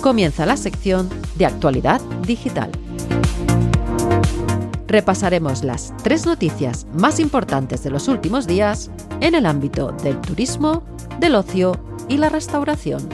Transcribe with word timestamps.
comienza 0.00 0.46
la 0.46 0.56
sección 0.56 1.08
de 1.36 1.46
actualidad 1.46 2.00
digital. 2.26 2.70
Repasaremos 4.86 5.62
las 5.62 5.94
tres 6.02 6.26
noticias 6.26 6.86
más 6.94 7.20
importantes 7.20 7.84
de 7.84 7.90
los 7.90 8.08
últimos 8.08 8.46
días 8.46 8.90
en 9.20 9.34
el 9.34 9.46
ámbito 9.46 9.92
del 10.02 10.20
turismo, 10.20 10.82
del 11.20 11.36
ocio 11.36 11.78
y 12.08 12.16
la 12.16 12.28
restauración, 12.28 13.08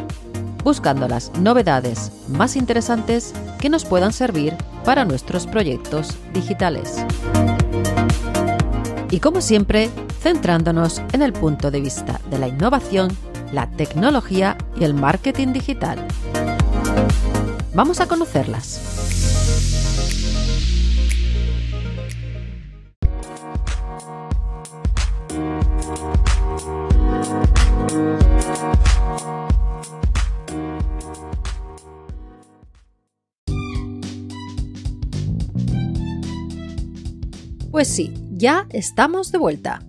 buscando 0.65 1.07
las 1.07 1.31
novedades 1.39 2.13
más 2.29 2.57
interesantes 2.57 3.35
que 3.59 3.69
nos 3.69 3.85
puedan 3.85 4.13
servir 4.13 4.57
para 4.85 5.05
nuestros 5.05 5.47
proyectos 5.47 6.17
digitales. 6.33 7.05
Y 9.11 9.21
como 9.21 9.41
siempre, 9.41 9.91
centrándonos 10.21 11.03
en 11.13 11.23
el 11.23 11.33
punto 11.33 11.71
de 11.71 11.81
vista 11.81 12.21
de 12.31 12.39
la 12.39 12.49
innovación, 12.49 13.15
la 13.53 13.71
tecnología 13.71 14.57
y 14.79 14.85
el 14.85 14.95
marketing 14.95 15.53
digital. 15.53 15.99
Vamos 17.75 18.01
a 18.01 18.07
conocerlas. 18.07 18.81
Pues 37.71 37.89
sí, 37.89 38.15
ya 38.31 38.67
estamos 38.71 39.33
de 39.33 39.39
vuelta 39.39 39.81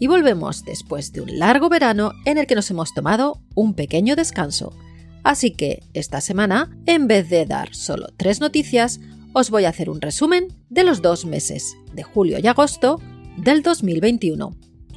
y 0.00 0.06
volvemos 0.06 0.64
después 0.64 1.12
de 1.12 1.20
un 1.20 1.38
largo 1.38 1.68
verano 1.68 2.12
en 2.24 2.38
el 2.38 2.46
que 2.46 2.54
nos 2.54 2.70
hemos 2.70 2.94
tomado 2.94 3.42
un 3.54 3.74
pequeño 3.74 4.16
descanso. 4.16 4.72
Así 5.24 5.50
que 5.50 5.82
esta 5.94 6.20
semana, 6.20 6.70
en 6.86 7.08
vez 7.08 7.30
de 7.30 7.46
dar 7.46 7.74
solo 7.74 8.08
tres 8.16 8.40
noticias, 8.40 9.00
os 9.32 9.50
voy 9.50 9.64
a 9.64 9.70
hacer 9.70 9.90
un 9.90 10.00
resumen 10.00 10.48
de 10.68 10.84
los 10.84 11.02
dos 11.02 11.24
meses, 11.24 11.76
de 11.92 12.02
julio 12.02 12.38
y 12.38 12.46
agosto, 12.46 13.00
del 13.38 13.62
2021. 13.62 14.54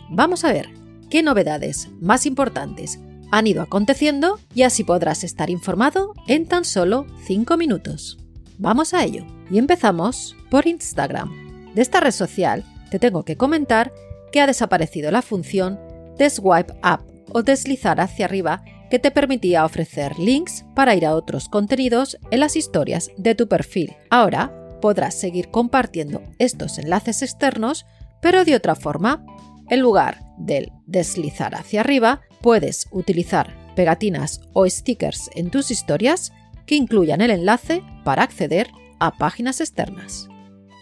Vamos 0.09 0.44
a 0.44 0.52
ver 0.52 0.69
qué 1.09 1.23
novedades 1.23 1.89
más 2.00 2.25
importantes 2.25 3.00
han 3.31 3.47
ido 3.47 3.61
aconteciendo 3.61 4.39
y 4.53 4.64
así 4.64 4.84
podrás 4.84 5.23
estar 5.23 5.50
informado 5.50 6.14
en 6.28 6.45
tan 6.45 6.66
solo 6.66 7.08
5 7.25 7.58
minutos. 7.58 8.17
Vamos 8.58 8.94
a 8.94 9.03
ello 9.03 9.25
y 9.50 9.58
empezamos 9.58 10.36
por 10.50 10.67
Instagram. 10.67 11.73
De 11.73 11.81
esta 11.81 12.00
red 12.00 12.12
social 12.12 12.64
te 12.91 13.00
tengo 13.00 13.23
que 13.23 13.38
comentar 13.38 13.94
que 14.31 14.41
ha 14.41 14.47
desaparecido 14.47 15.09
la 15.12 15.22
función 15.22 15.80
de 16.17 16.30
swipe 16.30 16.73
up 16.84 17.06
o 17.31 17.44
deslizar 17.44 18.00
hacia 18.02 18.25
arriba 18.25 18.64
que 18.89 18.99
te 18.99 19.11
permitía 19.11 19.66
ofrecer 19.66 20.17
links 20.19 20.66
para 20.75 20.95
ir 20.95 21.05
a 21.05 21.16
otros 21.16 21.49
contenidos 21.49 22.17
en 22.31 22.39
las 22.39 22.55
historias 22.55 23.11
de 23.17 23.35
tu 23.35 23.47
perfil. 23.47 23.95
Ahora 24.09 24.53
podrás 24.81 25.16
seguir 25.16 25.49
compartiendo 25.49 26.21
estos 26.39 26.77
enlaces 26.77 27.21
externos, 27.21 27.85
pero 28.21 28.45
de 28.45 28.55
otra 28.55 28.75
forma. 28.75 29.25
En 29.69 29.81
lugar 29.81 30.19
del 30.38 30.71
deslizar 30.85 31.55
hacia 31.55 31.81
arriba, 31.81 32.21
puedes 32.41 32.88
utilizar 32.91 33.53
pegatinas 33.75 34.41
o 34.53 34.67
stickers 34.67 35.29
en 35.35 35.51
tus 35.51 35.72
historias 35.72 36.31
que 36.66 36.75
incluyan 36.75 37.22
el 37.22 37.31
enlace 37.31 37.83
para 38.03 38.23
acceder 38.23 38.69
a 38.99 39.17
páginas 39.17 39.59
externas. 39.61 40.29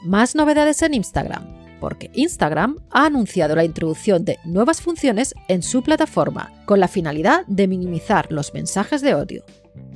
Más 0.03 0.35
novedades 0.35 0.81
en 0.81 0.93
Instagram, 0.93 1.54
porque 1.85 2.09
Instagram 2.15 2.77
ha 2.89 3.05
anunciado 3.05 3.55
la 3.55 3.63
introducción 3.63 4.25
de 4.25 4.39
nuevas 4.43 4.81
funciones 4.81 5.35
en 5.47 5.61
su 5.61 5.83
plataforma, 5.83 6.51
con 6.65 6.79
la 6.79 6.87
finalidad 6.87 7.45
de 7.45 7.67
minimizar 7.67 8.31
los 8.31 8.55
mensajes 8.55 9.03
de 9.03 9.13
odio. 9.13 9.43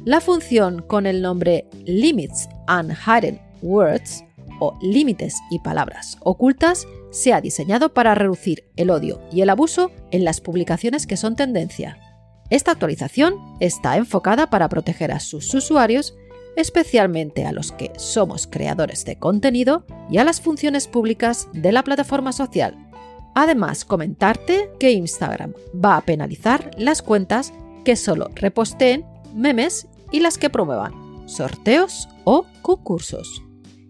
La 0.05 0.21
función 0.21 0.83
con 0.83 1.07
el 1.07 1.23
nombre 1.23 1.65
Limits 1.85 2.47
and 2.67 2.91
Hidden 2.91 3.41
Words, 3.63 4.23
o 4.59 4.77
límites 4.83 5.33
y 5.49 5.57
palabras 5.57 6.19
ocultas, 6.21 6.85
se 7.09 7.33
ha 7.33 7.41
diseñado 7.41 7.91
para 7.91 8.13
reducir 8.13 8.65
el 8.75 8.91
odio 8.91 9.19
y 9.31 9.41
el 9.41 9.49
abuso 9.49 9.89
en 10.11 10.23
las 10.23 10.41
publicaciones 10.41 11.07
que 11.07 11.17
son 11.17 11.35
tendencia. 11.35 11.97
Esta 12.51 12.69
actualización 12.69 13.33
está 13.59 13.97
enfocada 13.97 14.51
para 14.51 14.69
proteger 14.69 15.11
a 15.11 15.19
sus 15.19 15.51
usuarios 15.55 16.13
especialmente 16.59 17.45
a 17.45 17.53
los 17.53 17.71
que 17.71 17.91
somos 17.97 18.45
creadores 18.45 19.05
de 19.05 19.17
contenido 19.17 19.85
y 20.11 20.17
a 20.17 20.23
las 20.23 20.41
funciones 20.41 20.87
públicas 20.87 21.47
de 21.53 21.71
la 21.71 21.83
plataforma 21.83 22.33
social. 22.33 22.75
Además, 23.33 23.85
comentarte 23.85 24.69
que 24.79 24.91
Instagram 24.91 25.53
va 25.73 25.95
a 25.95 26.01
penalizar 26.01 26.71
las 26.77 27.01
cuentas 27.01 27.53
que 27.85 27.95
solo 27.95 28.29
reposteen 28.35 29.05
memes 29.33 29.87
y 30.11 30.19
las 30.19 30.37
que 30.37 30.49
promuevan 30.49 30.93
sorteos 31.29 32.09
o 32.25 32.45
concursos. 32.61 33.41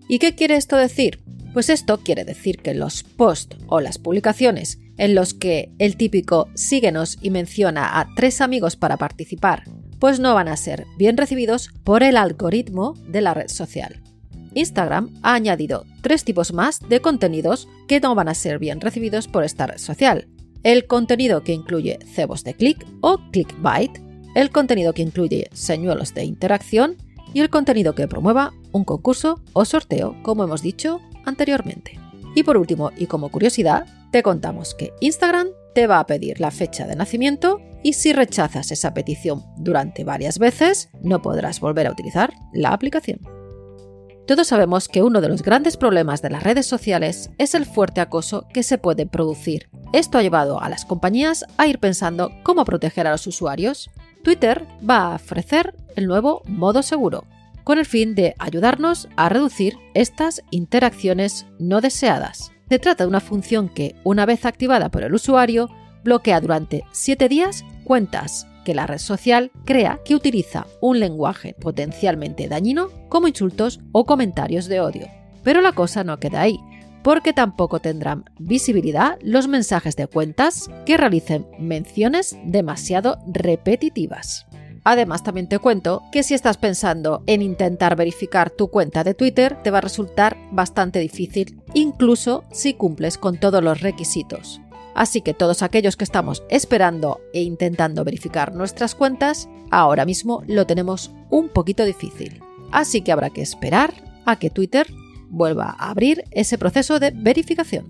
¿Y 0.08 0.20
qué 0.20 0.36
quiere 0.36 0.56
esto 0.56 0.76
decir? 0.76 1.24
Pues 1.54 1.70
esto 1.70 2.00
quiere 2.00 2.26
decir 2.26 2.58
que 2.58 2.76
los 2.76 3.02
posts 3.02 3.58
o 3.68 3.80
las 3.80 3.98
publicaciones 3.98 4.80
en 4.98 5.16
los 5.16 5.34
que 5.34 5.72
el 5.80 5.98
típico 5.98 6.50
síguenos 6.54 7.18
y 7.22 7.32
menciona 7.32 8.00
a 8.00 8.10
tres 8.16 8.42
amigos 8.42 8.76
para 8.76 8.98
participar 8.98 9.64
pues 10.00 10.20
no 10.20 10.34
van 10.34 10.48
a 10.48 10.58
ser 10.58 10.88
bien 10.98 11.18
recibidos 11.18 11.70
por 11.84 12.04
el 12.04 12.18
algoritmo 12.18 12.94
de 13.08 13.22
la 13.22 13.34
red 13.34 13.50
social. 13.50 14.02
Instagram 14.54 15.10
ha 15.22 15.34
añadido 15.36 15.86
tres 16.02 16.24
tipos 16.24 16.54
más 16.54 16.80
de 16.88 17.02
contenidos 17.02 17.68
que 17.88 18.00
no 18.00 18.16
van 18.16 18.30
a 18.30 18.34
ser 18.34 18.60
bien 18.60 18.82
recibidos 18.82 19.28
por 19.28 19.44
esta 19.44 19.68
red 19.68 19.78
social. 19.78 20.28
El 20.64 20.88
contenido 20.88 21.44
que 21.44 21.54
incluye 21.54 22.00
cebos 22.06 22.44
de 22.44 22.54
clic 22.54 22.86
o 23.02 23.20
clickbait, 23.32 23.92
el 24.36 24.52
contenido 24.52 24.94
que 24.94 25.02
incluye 25.02 25.50
señuelos 25.54 26.14
de 26.14 26.26
interacción 26.26 26.98
y 27.34 27.42
el 27.42 27.50
contenido 27.50 27.96
que 27.96 28.08
promueva 28.08 28.54
un 28.72 28.84
concurso 28.84 29.42
o 29.54 29.66
sorteo, 29.66 30.16
como 30.24 30.44
hemos 30.44 30.62
dicho 30.62 31.00
anteriormente. 31.26 32.00
Y 32.36 32.44
por 32.44 32.58
último, 32.58 32.92
y 32.98 33.06
como 33.06 33.30
curiosidad, 33.30 33.86
te 34.12 34.24
contamos 34.24 34.74
que 34.74 34.94
Instagram 35.00 35.48
te 35.74 35.88
va 35.88 36.00
a 36.00 36.06
pedir 36.06 36.40
la 36.40 36.52
fecha 36.52 36.88
de 36.88 36.96
nacimiento 36.96 37.62
y 37.84 37.94
si 37.94 38.14
rechazas 38.14 38.72
esa 38.72 38.94
petición 38.94 39.44
durante 39.58 40.04
varias 40.04 40.40
veces, 40.40 40.90
no 41.02 41.22
podrás 41.22 41.60
volver 41.60 41.88
a 41.88 41.92
utilizar 41.92 42.34
la 42.54 42.70
aplicación. 42.70 43.20
Todos 44.30 44.46
sabemos 44.46 44.88
que 44.88 45.02
uno 45.02 45.22
de 45.22 45.30
los 45.30 45.42
grandes 45.42 45.76
problemas 45.76 46.22
de 46.22 46.30
las 46.30 46.44
redes 46.44 46.68
sociales 46.68 47.32
es 47.40 47.56
el 47.56 47.66
fuerte 47.66 48.00
acoso 48.00 48.46
que 48.54 48.62
se 48.62 48.78
puede 48.78 49.08
producir. 49.08 49.70
Esto 49.92 50.20
ha 50.20 50.22
llevado 50.22 50.62
a 50.62 50.70
las 50.70 50.86
compañías 50.86 51.46
a 51.58 51.66
ir 51.66 51.80
pensando 51.80 52.32
cómo 52.44 52.64
proteger 52.64 53.08
a 53.08 53.12
los 53.12 53.26
usuarios. 53.26 53.90
Twitter 54.24 54.68
va 54.88 55.14
a 55.14 55.16
ofrecer 55.16 55.74
el 55.96 56.06
nuevo 56.06 56.44
modo 56.46 56.84
seguro, 56.84 57.26
con 57.64 57.80
el 57.80 57.88
fin 57.88 58.14
de 58.14 58.36
ayudarnos 58.38 59.10
a 59.16 59.30
reducir 59.30 59.78
estas 59.96 60.44
interacciones 60.52 61.48
no 61.58 61.82
deseadas. 61.82 62.52
Se 62.70 62.78
trata 62.78 63.06
de 63.06 63.10
una 63.10 63.22
función 63.22 63.68
que, 63.68 63.96
una 64.04 64.28
vez 64.28 64.46
activada 64.46 64.90
por 64.90 65.02
el 65.02 65.16
usuario, 65.16 65.70
bloquea 66.04 66.40
durante 66.40 66.84
7 66.92 67.28
días 67.30 67.66
cuentas 67.90 68.46
que 68.64 68.76
la 68.76 68.86
red 68.86 69.00
social 69.00 69.50
crea 69.66 70.00
que 70.06 70.14
utiliza 70.14 70.68
un 70.80 71.00
lenguaje 71.00 71.56
potencialmente 71.60 72.48
dañino 72.48 72.90
como 73.10 73.28
insultos 73.28 73.80
o 73.94 74.06
comentarios 74.06 74.68
de 74.68 74.80
odio. 74.80 75.08
Pero 75.44 75.60
la 75.62 75.72
cosa 75.72 76.04
no 76.04 76.20
queda 76.20 76.42
ahí, 76.42 76.60
porque 77.02 77.34
tampoco 77.34 77.80
tendrán 77.80 78.26
visibilidad 78.38 79.18
los 79.24 79.48
mensajes 79.48 79.96
de 79.96 80.06
cuentas 80.06 80.70
que 80.86 80.98
realicen 80.98 81.48
menciones 81.58 82.38
demasiado 82.46 83.18
repetitivas. 83.26 84.46
Además, 84.84 85.24
también 85.24 85.50
te 85.50 85.58
cuento 85.58 86.04
que 86.12 86.22
si 86.22 86.36
estás 86.36 86.58
pensando 86.58 87.24
en 87.26 87.42
intentar 87.42 87.96
verificar 87.96 88.52
tu 88.52 88.68
cuenta 88.68 89.04
de 89.04 89.16
Twitter, 89.16 89.64
te 89.64 89.72
va 89.72 89.80
a 89.80 89.82
resultar 89.82 90.38
bastante 90.52 91.00
difícil, 91.00 91.60
incluso 91.74 92.44
si 92.52 92.76
cumples 92.76 93.18
con 93.18 93.40
todos 93.40 93.64
los 93.64 93.82
requisitos. 93.82 94.62
Así 94.96 95.22
que 95.22 95.34
todos 95.34 95.64
aquellos 95.64 95.96
que 95.96 96.04
estamos 96.04 96.44
esperando 96.50 97.22
e 97.34 97.42
intentando 97.42 98.04
verificar 98.04 98.54
nuestras 98.54 98.96
cuentas, 98.96 99.50
ahora 99.72 100.06
mismo 100.06 100.44
lo 100.48 100.66
tenemos 100.66 101.12
un 101.30 101.50
poquito 101.50 101.86
difícil. 101.86 102.42
Así 102.72 103.02
que 103.02 103.12
habrá 103.12 103.30
que 103.30 103.42
esperar 103.42 103.94
a 104.26 104.38
que 104.38 104.50
Twitter 104.50 104.88
vuelva 105.30 105.76
a 105.78 105.90
abrir 105.90 106.24
ese 106.32 106.58
proceso 106.58 107.00
de 107.00 107.12
verificación. 107.12 107.88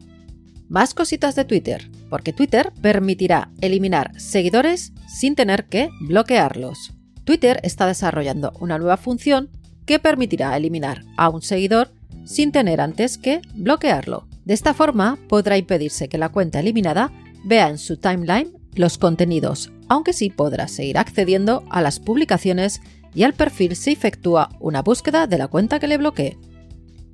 Más 0.67 0.93
cositas 0.93 1.35
de 1.35 1.45
Twitter, 1.45 1.89
porque 2.09 2.31
Twitter 2.31 2.71
permitirá 2.81 3.49
eliminar 3.59 4.11
seguidores 4.19 4.93
sin 5.07 5.35
tener 5.35 5.65
que 5.65 5.89
bloquearlos. 6.01 6.93
Twitter 7.23 7.59
está 7.63 7.87
desarrollando 7.87 8.53
una 8.59 8.77
nueva 8.77 8.97
función 8.97 9.49
que 9.85 9.97
permitirá 9.97 10.55
eliminar 10.55 11.03
a 11.17 11.29
un 11.29 11.41
seguidor 11.41 11.91
sin 12.23 12.51
tener 12.51 12.81
antes 12.81 13.17
que 13.17 13.41
bloquearlo. 13.55 14.28
De 14.49 14.55
esta 14.55 14.73
forma 14.73 15.19
podrá 15.27 15.59
impedirse 15.59 16.09
que 16.09 16.17
la 16.17 16.29
cuenta 16.29 16.59
eliminada 16.59 17.11
vea 17.43 17.69
en 17.69 17.77
su 17.77 17.97
timeline 17.97 18.51
los 18.73 18.97
contenidos, 18.97 19.71
aunque 19.87 20.11
sí 20.11 20.31
podrá 20.31 20.67
seguir 20.67 20.97
accediendo 20.97 21.63
a 21.69 21.83
las 21.83 21.99
publicaciones 21.99 22.81
y 23.13 23.21
al 23.21 23.35
perfil 23.35 23.75
si 23.75 23.91
efectúa 23.91 24.49
una 24.59 24.81
búsqueda 24.81 25.27
de 25.27 25.37
la 25.37 25.49
cuenta 25.49 25.77
que 25.79 25.87
le 25.87 25.99
bloquee. 25.99 26.39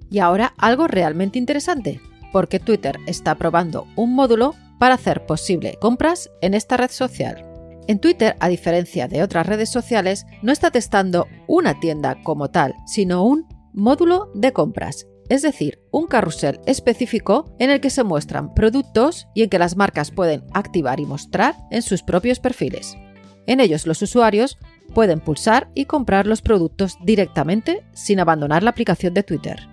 Y 0.09 0.19
ahora 0.19 0.53
algo 0.57 0.87
realmente 0.87 1.37
interesante 1.37 1.99
porque 2.31 2.61
Twitter 2.61 2.99
está 3.05 3.35
probando 3.35 3.85
un 3.97 4.15
módulo 4.15 4.55
para 4.79 4.93
hacer 4.93 5.25
posible 5.25 5.77
compras 5.81 6.29
en 6.39 6.53
esta 6.53 6.77
red 6.77 6.89
social. 6.89 7.45
En 7.89 7.99
Twitter, 7.99 8.37
a 8.39 8.47
diferencia 8.47 9.09
de 9.09 9.21
otras 9.21 9.45
redes 9.45 9.69
sociales, 9.69 10.25
no 10.41 10.53
está 10.53 10.71
testando 10.71 11.27
una 11.47 11.81
tienda 11.81 12.15
como 12.23 12.49
tal, 12.49 12.75
sino 12.87 13.25
un 13.25 13.45
módulo 13.73 14.31
de 14.35 14.53
compras, 14.53 15.05
es 15.29 15.41
decir, 15.41 15.79
un 15.91 16.07
carrusel 16.07 16.59
específico 16.65 17.55
en 17.59 17.69
el 17.69 17.81
que 17.81 17.89
se 17.89 18.03
muestran 18.03 18.53
productos 18.53 19.27
y 19.33 19.43
en 19.43 19.49
que 19.49 19.59
las 19.59 19.75
marcas 19.75 20.11
pueden 20.11 20.43
activar 20.53 20.99
y 20.99 21.05
mostrar 21.05 21.55
en 21.71 21.81
sus 21.81 22.03
propios 22.03 22.39
perfiles. 22.39 22.95
En 23.47 23.59
ellos 23.59 23.87
los 23.87 24.01
usuarios 24.01 24.57
pueden 24.93 25.19
pulsar 25.19 25.69
y 25.73 25.85
comprar 25.85 26.27
los 26.27 26.41
productos 26.41 26.97
directamente 27.03 27.83
sin 27.93 28.19
abandonar 28.19 28.63
la 28.63 28.71
aplicación 28.71 29.13
de 29.13 29.23
Twitter. 29.23 29.67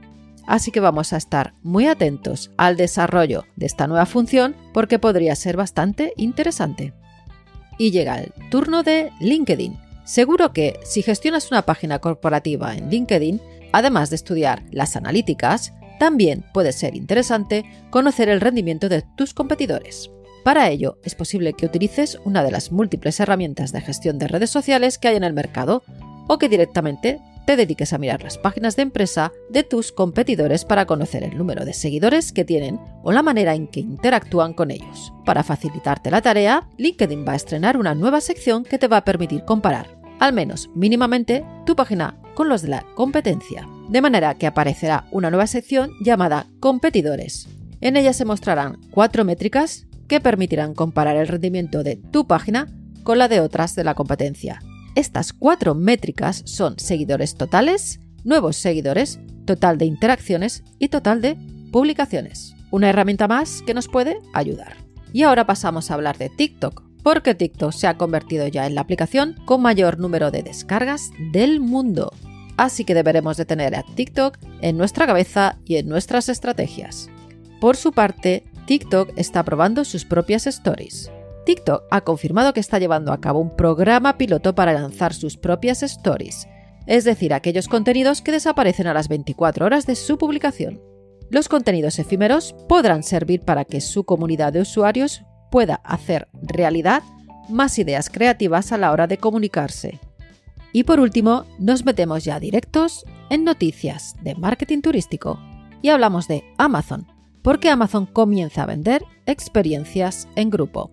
Así 0.46 0.70
que 0.70 0.80
vamos 0.80 1.12
a 1.12 1.16
estar 1.16 1.54
muy 1.62 1.86
atentos 1.86 2.50
al 2.56 2.76
desarrollo 2.76 3.44
de 3.56 3.66
esta 3.66 3.86
nueva 3.86 4.06
función 4.06 4.56
porque 4.72 4.98
podría 4.98 5.36
ser 5.36 5.56
bastante 5.56 6.12
interesante. 6.16 6.92
Y 7.78 7.90
llega 7.90 8.18
el 8.18 8.32
turno 8.50 8.82
de 8.82 9.10
LinkedIn. 9.20 9.78
Seguro 10.04 10.52
que 10.52 10.80
si 10.84 11.02
gestionas 11.02 11.50
una 11.50 11.62
página 11.62 12.00
corporativa 12.00 12.74
en 12.74 12.90
LinkedIn, 12.90 13.40
además 13.72 14.10
de 14.10 14.16
estudiar 14.16 14.62
las 14.70 14.96
analíticas, 14.96 15.72
también 15.98 16.44
puede 16.52 16.72
ser 16.72 16.96
interesante 16.96 17.64
conocer 17.90 18.28
el 18.28 18.40
rendimiento 18.40 18.88
de 18.88 19.02
tus 19.16 19.34
competidores. 19.34 20.10
Para 20.44 20.68
ello, 20.70 20.98
es 21.04 21.14
posible 21.14 21.52
que 21.52 21.66
utilices 21.66 22.18
una 22.24 22.42
de 22.42 22.50
las 22.50 22.72
múltiples 22.72 23.20
herramientas 23.20 23.72
de 23.72 23.80
gestión 23.80 24.18
de 24.18 24.26
redes 24.26 24.50
sociales 24.50 24.98
que 24.98 25.08
hay 25.08 25.16
en 25.16 25.24
el 25.24 25.32
mercado 25.32 25.84
o 26.26 26.38
que 26.38 26.48
directamente 26.48 27.20
te 27.46 27.56
dediques 27.56 27.92
a 27.92 27.98
mirar 27.98 28.22
las 28.22 28.38
páginas 28.38 28.76
de 28.76 28.82
empresa 28.82 29.32
de 29.50 29.62
tus 29.62 29.92
competidores 29.92 30.64
para 30.64 30.86
conocer 30.86 31.24
el 31.24 31.36
número 31.36 31.64
de 31.64 31.72
seguidores 31.72 32.32
que 32.32 32.44
tienen 32.44 32.80
o 33.02 33.12
la 33.12 33.22
manera 33.22 33.54
en 33.54 33.66
que 33.66 33.80
interactúan 33.80 34.52
con 34.54 34.70
ellos. 34.70 35.12
Para 35.24 35.42
facilitarte 35.42 36.10
la 36.10 36.22
tarea, 36.22 36.68
LinkedIn 36.78 37.26
va 37.26 37.32
a 37.32 37.36
estrenar 37.36 37.76
una 37.76 37.94
nueva 37.94 38.20
sección 38.20 38.64
que 38.64 38.78
te 38.78 38.88
va 38.88 38.98
a 38.98 39.04
permitir 39.04 39.44
comparar, 39.44 40.01
al 40.22 40.32
menos 40.32 40.70
mínimamente, 40.76 41.44
tu 41.66 41.74
página 41.74 42.14
con 42.34 42.48
los 42.48 42.62
de 42.62 42.68
la 42.68 42.86
competencia. 42.94 43.68
De 43.88 44.00
manera 44.00 44.34
que 44.36 44.46
aparecerá 44.46 45.04
una 45.10 45.30
nueva 45.30 45.48
sección 45.48 45.90
llamada 46.00 46.46
Competidores. 46.60 47.48
En 47.80 47.96
ella 47.96 48.12
se 48.12 48.24
mostrarán 48.24 48.78
cuatro 48.92 49.24
métricas 49.24 49.84
que 50.06 50.20
permitirán 50.20 50.74
comparar 50.74 51.16
el 51.16 51.26
rendimiento 51.26 51.82
de 51.82 51.96
tu 51.96 52.28
página 52.28 52.68
con 53.02 53.18
la 53.18 53.26
de 53.26 53.40
otras 53.40 53.74
de 53.74 53.82
la 53.82 53.96
competencia. 53.96 54.60
Estas 54.94 55.32
cuatro 55.32 55.74
métricas 55.74 56.42
son 56.46 56.78
seguidores 56.78 57.34
totales, 57.34 57.98
nuevos 58.22 58.56
seguidores, 58.56 59.18
total 59.44 59.76
de 59.76 59.86
interacciones 59.86 60.62
y 60.78 60.86
total 60.86 61.20
de 61.20 61.36
publicaciones. 61.72 62.54
Una 62.70 62.90
herramienta 62.90 63.26
más 63.26 63.60
que 63.66 63.74
nos 63.74 63.88
puede 63.88 64.20
ayudar. 64.34 64.76
Y 65.12 65.24
ahora 65.24 65.48
pasamos 65.48 65.90
a 65.90 65.94
hablar 65.94 66.16
de 66.16 66.28
TikTok, 66.28 66.91
porque 67.02 67.34
TikTok 67.34 67.72
se 67.72 67.86
ha 67.86 67.96
convertido 67.96 68.46
ya 68.46 68.66
en 68.66 68.74
la 68.74 68.82
aplicación 68.82 69.36
con 69.44 69.62
mayor 69.62 69.98
número 69.98 70.30
de 70.30 70.42
descargas 70.42 71.10
del 71.32 71.60
mundo. 71.60 72.12
Así 72.56 72.84
que 72.84 72.94
deberemos 72.94 73.36
de 73.36 73.44
tener 73.44 73.74
a 73.74 73.82
TikTok 73.82 74.38
en 74.60 74.76
nuestra 74.76 75.06
cabeza 75.06 75.58
y 75.64 75.76
en 75.76 75.88
nuestras 75.88 76.28
estrategias. 76.28 77.08
Por 77.60 77.76
su 77.76 77.92
parte, 77.92 78.44
TikTok 78.66 79.10
está 79.16 79.42
probando 79.44 79.84
sus 79.84 80.04
propias 80.04 80.46
stories. 80.46 81.10
TikTok 81.44 81.84
ha 81.90 82.02
confirmado 82.02 82.52
que 82.52 82.60
está 82.60 82.78
llevando 82.78 83.12
a 83.12 83.20
cabo 83.20 83.40
un 83.40 83.56
programa 83.56 84.16
piloto 84.16 84.54
para 84.54 84.72
lanzar 84.72 85.12
sus 85.12 85.36
propias 85.36 85.82
stories, 85.82 86.46
es 86.86 87.04
decir, 87.04 87.34
aquellos 87.34 87.68
contenidos 87.68 88.22
que 88.22 88.32
desaparecen 88.32 88.86
a 88.86 88.94
las 88.94 89.08
24 89.08 89.66
horas 89.66 89.86
de 89.86 89.96
su 89.96 90.18
publicación. 90.18 90.80
Los 91.30 91.48
contenidos 91.48 91.98
efímeros 91.98 92.54
podrán 92.68 93.02
servir 93.02 93.40
para 93.40 93.64
que 93.64 93.80
su 93.80 94.04
comunidad 94.04 94.52
de 94.52 94.60
usuarios 94.60 95.22
pueda 95.52 95.82
hacer 95.84 96.26
realidad 96.42 97.04
más 97.48 97.78
ideas 97.78 98.08
creativas 98.10 98.72
a 98.72 98.78
la 98.78 98.90
hora 98.90 99.06
de 99.06 99.18
comunicarse. 99.18 100.00
Y 100.72 100.84
por 100.84 100.98
último, 100.98 101.44
nos 101.58 101.84
metemos 101.84 102.24
ya 102.24 102.40
directos 102.40 103.04
en 103.28 103.44
noticias 103.44 104.16
de 104.22 104.34
marketing 104.34 104.80
turístico 104.80 105.38
y 105.82 105.90
hablamos 105.90 106.26
de 106.26 106.42
Amazon, 106.56 107.06
porque 107.42 107.68
Amazon 107.68 108.06
comienza 108.06 108.62
a 108.62 108.66
vender 108.66 109.04
experiencias 109.26 110.26
en 110.36 110.48
grupo. 110.48 110.90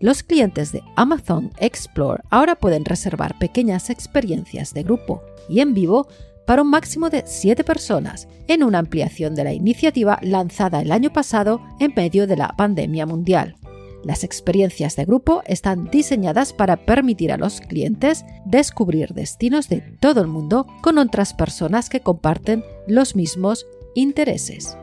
Los 0.00 0.22
clientes 0.22 0.72
de 0.72 0.82
Amazon 0.96 1.50
Explore 1.58 2.22
ahora 2.30 2.54
pueden 2.54 2.86
reservar 2.86 3.38
pequeñas 3.38 3.90
experiencias 3.90 4.72
de 4.72 4.84
grupo 4.84 5.22
y 5.50 5.60
en 5.60 5.74
vivo 5.74 6.08
para 6.46 6.62
un 6.62 6.70
máximo 6.70 7.10
de 7.10 7.24
7 7.26 7.62
personas, 7.62 8.26
en 8.46 8.62
una 8.62 8.78
ampliación 8.78 9.34
de 9.34 9.44
la 9.44 9.52
iniciativa 9.52 10.18
lanzada 10.22 10.80
el 10.80 10.92
año 10.92 11.12
pasado 11.12 11.60
en 11.78 11.92
medio 11.94 12.26
de 12.26 12.38
la 12.38 12.48
pandemia 12.56 13.04
mundial. 13.04 13.56
Las 14.04 14.24
experiencias 14.24 14.96
de 14.96 15.04
grupo 15.04 15.42
están 15.46 15.90
diseñadas 15.90 16.52
para 16.52 16.76
permitir 16.76 17.32
a 17.32 17.36
los 17.36 17.60
clientes 17.60 18.24
descubrir 18.44 19.12
destinos 19.12 19.68
de 19.68 19.80
todo 19.80 20.20
el 20.20 20.28
mundo 20.28 20.66
con 20.82 20.98
otras 20.98 21.34
personas 21.34 21.88
que 21.88 22.00
comparten 22.00 22.64
los 22.86 23.16
mismos 23.16 23.66
intereses 23.94 24.76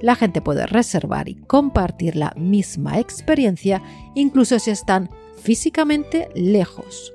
la 0.00 0.14
gente 0.14 0.40
puede 0.40 0.66
reservar 0.66 1.28
y 1.28 1.34
compartir 1.34 2.16
la 2.16 2.32
misma 2.36 2.98
experiencia 2.98 3.82
incluso 4.14 4.58
si 4.58 4.70
están 4.70 5.10
físicamente 5.42 6.28
lejos. 6.34 7.12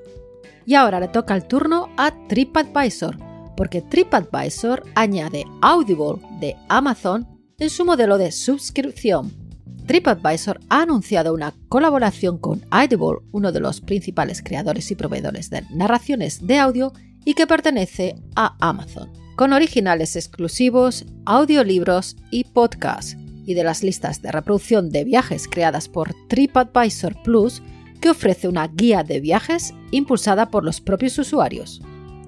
Y 0.64 0.74
ahora 0.74 1.00
le 1.00 1.08
toca 1.08 1.34
el 1.34 1.46
turno 1.46 1.88
a 1.96 2.12
TripAdvisor, 2.28 3.16
porque 3.56 3.82
TripAdvisor 3.82 4.84
añade 4.94 5.44
Audible 5.60 6.20
de 6.40 6.56
Amazon 6.68 7.26
en 7.58 7.70
su 7.70 7.84
modelo 7.84 8.18
de 8.18 8.32
suscripción. 8.32 9.41
TripAdvisor 9.86 10.60
ha 10.68 10.82
anunciado 10.82 11.34
una 11.34 11.54
colaboración 11.68 12.38
con 12.38 12.64
Audible, 12.70 13.18
uno 13.32 13.52
de 13.52 13.60
los 13.60 13.80
principales 13.80 14.42
creadores 14.42 14.90
y 14.90 14.94
proveedores 14.94 15.50
de 15.50 15.62
narraciones 15.70 16.46
de 16.46 16.58
audio 16.58 16.92
y 17.24 17.34
que 17.34 17.46
pertenece 17.46 18.16
a 18.34 18.56
Amazon 18.60 19.22
con 19.36 19.52
originales 19.52 20.16
exclusivos, 20.16 21.04
audiolibros 21.24 22.16
y 22.30 22.44
podcasts, 22.44 23.16
y 23.44 23.54
de 23.54 23.64
las 23.64 23.82
listas 23.82 24.22
de 24.22 24.30
reproducción 24.30 24.90
de 24.90 25.04
viajes 25.04 25.48
creadas 25.48 25.88
por 25.88 26.14
TripAdvisor 26.28 27.20
Plus, 27.22 27.62
que 28.00 28.10
ofrece 28.10 28.48
una 28.48 28.68
guía 28.68 29.02
de 29.02 29.20
viajes 29.20 29.74
impulsada 29.90 30.50
por 30.50 30.64
los 30.64 30.80
propios 30.80 31.18
usuarios. 31.18 31.82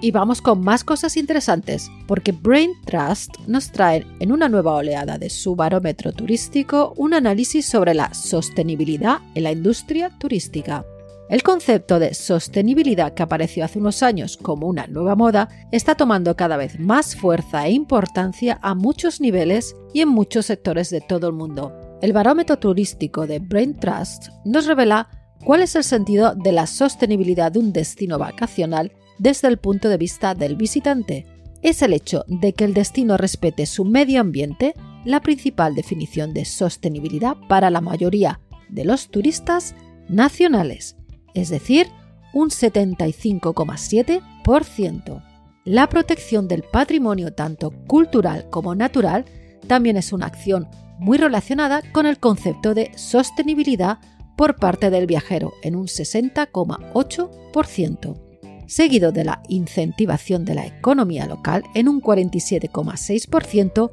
Y 0.05 0.11
vamos 0.11 0.43
con 0.43 0.61
más 0.61 0.85
cosas 0.85 1.17
interesantes, 1.17 1.91
porque 2.07 2.33
Brain 2.33 2.73
Trust 2.85 3.39
nos 3.47 3.73
trae 3.73 4.07
en 4.21 4.33
una 4.33 4.51
nueva 4.51 4.75
oleada 4.75 5.17
de 5.17 5.31
su 5.31 5.57
barómetro 5.57 6.13
turístico 6.13 6.93
un 6.99 7.15
análisis 7.15 7.65
sobre 7.65 7.95
la 7.95 8.13
sostenibilidad 8.13 9.21
en 9.35 9.45
la 9.45 9.53
industria 9.53 10.11
turística. 10.19 10.85
El 11.31 11.43
concepto 11.43 11.99
de 11.99 12.13
sostenibilidad 12.13 13.15
que 13.15 13.23
apareció 13.23 13.65
hace 13.65 13.79
unos 13.79 14.03
años 14.03 14.37
como 14.37 14.67
una 14.67 14.87
nueva 14.89 15.15
moda 15.15 15.49
está 15.73 15.95
tomando 15.95 16.37
cada 16.37 16.59
vez 16.59 16.79
más 16.79 17.17
fuerza 17.17 17.67
e 17.67 17.71
importancia 17.71 18.59
a 18.61 18.75
muchos 18.75 19.23
niveles 19.23 19.75
y 19.95 20.03
en 20.03 20.11
muchos 20.11 20.45
sectores 20.45 20.91
de 20.91 21.01
todo 21.01 21.29
el 21.29 21.33
mundo. 21.33 21.73
El 22.03 22.13
barómetro 22.13 22.59
turístico 22.59 23.27
de 23.27 23.39
Brain 23.39 23.81
Trust 23.81 24.29
nos 24.45 24.67
revela 24.67 25.09
cuál 25.47 25.63
es 25.63 25.75
el 25.77 25.85
sentido 25.85 26.35
de 26.35 26.53
la 26.53 26.67
sostenibilidad 26.67 27.53
de 27.53 27.61
un 27.61 27.73
destino 27.73 28.19
vacacional 28.19 28.93
desde 29.19 29.49
el 29.49 29.59
punto 29.59 29.89
de 29.89 29.97
vista 29.97 30.35
del 30.35 30.57
visitante. 30.57 31.27
Es 31.63 31.83
el 31.83 31.93
hecho 31.93 32.25
de 32.27 32.53
que 32.53 32.65
el 32.65 32.75
destino 32.75 33.17
respete 33.17 33.67
su 33.67 33.85
medio 33.85 34.21
ambiente 34.21 34.75
la 35.05 35.21
principal 35.21 35.75
definición 35.75 36.35
de 36.35 36.45
sostenibilidad 36.45 37.37
para 37.49 37.71
la 37.71 37.81
mayoría 37.81 38.41
de 38.69 38.85
los 38.85 39.09
turistas 39.09 39.75
nacionales 40.09 40.97
es 41.35 41.51
decir, 41.51 41.89
un 42.33 42.49
75,7%. 42.49 45.23
La 45.65 45.89
protección 45.89 46.49
del 46.49 46.63
patrimonio 46.63 47.35
tanto 47.35 47.71
cultural 47.87 48.49
como 48.51 48.75
natural 48.75 49.27
también 49.67 49.97
es 49.97 50.13
una 50.13 50.27
acción 50.27 50.69
muy 50.99 51.17
relacionada 51.19 51.83
con 51.93 52.07
el 52.07 52.19
concepto 52.19 52.75
de 52.75 52.91
sostenibilidad 52.97 53.99
por 54.37 54.57
parte 54.57 54.91
del 54.91 55.07
viajero 55.07 55.53
en 55.63 55.77
un 55.77 55.87
60,8%, 55.87 58.21
seguido 58.67 59.13
de 59.13 59.25
la 59.25 59.43
incentivación 59.49 60.45
de 60.45 60.55
la 60.55 60.67
economía 60.67 61.27
local 61.27 61.65
en 61.75 61.89
un 61.89 62.01
47,6% 62.01 63.91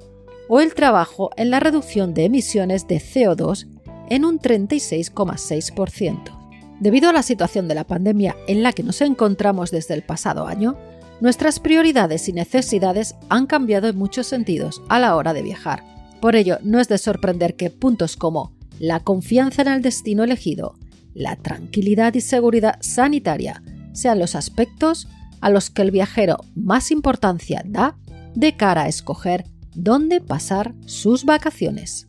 o 0.50 0.60
el 0.60 0.74
trabajo 0.74 1.32
en 1.38 1.50
la 1.50 1.60
reducción 1.60 2.14
de 2.14 2.26
emisiones 2.26 2.88
de 2.88 2.98
CO2 2.98 3.68
en 4.10 4.26
un 4.26 4.40
36,6%. 4.40 6.38
Debido 6.80 7.10
a 7.10 7.14
la 7.14 7.24
situación 7.24 7.68
de 7.68 7.76
la 7.76 7.86
pandemia 7.86 8.36
en 8.48 8.64
la 8.64 8.74
que 8.74 8.84
nos 8.84 9.02
encontramos 9.02 9.72
desde 9.72 9.94
el 9.94 10.04
pasado 10.04 10.48
año, 10.48 10.78
nuestras 11.22 11.60
prioridades 11.60 12.28
y 12.28 12.34
necesidades 12.34 13.16
han 13.30 13.46
cambiado 13.46 13.88
en 13.88 13.98
muchos 13.98 14.28
sentidos 14.28 14.82
a 14.90 15.00
la 15.00 15.16
hora 15.16 15.34
de 15.34 15.44
viajar. 15.44 15.84
Por 16.20 16.36
ello, 16.36 16.58
no 16.64 16.80
es 16.80 16.88
de 16.88 16.98
sorprender 16.98 17.56
que 17.56 17.70
puntos 17.70 18.18
como 18.18 18.54
la 18.80 19.00
confianza 19.00 19.62
en 19.62 19.68
el 19.68 19.82
destino 19.82 20.24
elegido, 20.24 20.76
la 21.14 21.36
tranquilidad 21.36 22.16
y 22.16 22.22
seguridad 22.22 22.78
sanitaria 22.82 23.62
sean 23.94 24.20
los 24.20 24.36
aspectos 24.36 25.08
a 25.42 25.50
los 25.50 25.70
que 25.70 25.82
el 25.82 25.92
viajero 25.92 26.38
más 26.56 26.92
importancia 26.92 27.64
da 27.66 27.98
de 28.36 28.56
cara 28.56 28.84
a 28.84 28.88
escoger 28.88 29.46
dónde 29.76 30.22
pasar 30.22 30.74
sus 30.86 31.26
vacaciones. 31.26 32.08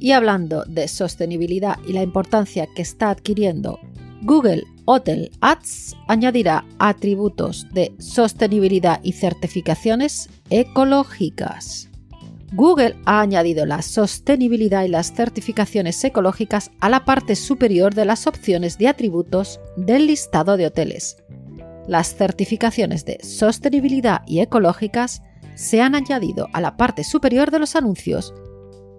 Y 0.00 0.12
hablando 0.12 0.64
de 0.64 0.88
sostenibilidad 0.88 1.78
y 1.86 1.92
la 1.92 2.02
importancia 2.02 2.68
que 2.74 2.82
está 2.82 3.10
adquiriendo 3.10 3.80
Google 4.22 4.64
Hotel 4.84 5.30
Ads 5.40 5.96
añadirá 6.06 6.64
atributos 6.78 7.66
de 7.72 7.94
sostenibilidad 7.98 9.00
y 9.02 9.12
certificaciones 9.12 10.28
ecológicas. 10.50 11.88
Google 12.52 12.96
ha 13.04 13.20
añadido 13.20 13.66
la 13.66 13.82
sostenibilidad 13.82 14.84
y 14.84 14.88
las 14.88 15.12
certificaciones 15.12 16.02
ecológicas 16.02 16.70
a 16.80 16.88
la 16.88 17.04
parte 17.04 17.36
superior 17.36 17.94
de 17.94 18.06
las 18.06 18.26
opciones 18.26 18.78
de 18.78 18.88
atributos 18.88 19.60
del 19.76 20.06
listado 20.06 20.56
de 20.56 20.66
hoteles. 20.66 21.18
Las 21.86 22.14
certificaciones 22.14 23.04
de 23.04 23.18
sostenibilidad 23.22 24.22
y 24.26 24.40
ecológicas 24.40 25.22
se 25.56 25.82
han 25.82 25.94
añadido 25.94 26.48
a 26.54 26.60
la 26.60 26.76
parte 26.76 27.04
superior 27.04 27.50
de 27.50 27.58
los 27.58 27.76
anuncios. 27.76 28.32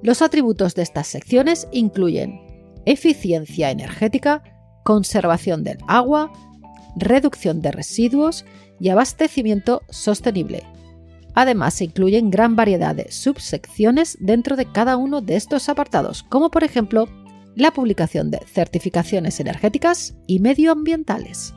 Los 0.04 0.22
atributos 0.22 0.76
de 0.76 0.84
estas 0.84 1.08
secciones 1.08 1.68
incluyen 1.72 2.42
eficiencia 2.86 3.72
energética, 3.72 4.44
conservación 4.84 5.64
del 5.64 5.78
agua, 5.88 6.32
reducción 6.96 7.62
de 7.62 7.72
residuos 7.72 8.46
y 8.80 8.90
abastecimiento 8.90 9.82
sostenible. 9.90 10.64
Además, 11.36 11.76
se 11.76 11.86
incluyen 11.86 12.32
gran 12.32 12.56
variedad 12.56 12.96
de 12.96 13.12
subsecciones 13.12 14.18
dentro 14.20 14.56
de 14.56 14.66
cada 14.66 14.98
uno 14.98 15.22
de 15.22 15.36
estos 15.36 15.70
apartados, 15.70 16.24
como 16.24 16.50
por 16.52 16.64
ejemplo 16.64 17.08
la 17.56 17.72
publicación 17.72 18.32
de 18.32 18.40
certificaciones 18.46 19.40
energéticas 19.40 20.16
y 20.28 20.40
medioambientales. 20.40 21.54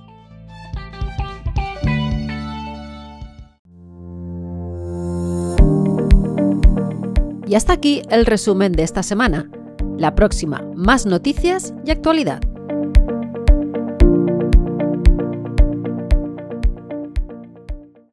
Y 7.47 7.55
hasta 7.55 7.75
aquí 7.75 8.02
el 8.11 8.25
resumen 8.25 8.73
de 8.73 8.83
esta 8.83 9.02
semana. 9.02 9.50
La 9.99 10.14
próxima, 10.14 10.62
más 10.75 11.05
noticias 11.05 11.75
y 11.85 11.91
actualidad. 11.91 12.41